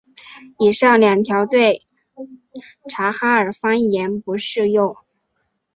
[0.57, 1.83] 以上两条对
[2.89, 4.97] 察哈尔方言不适用。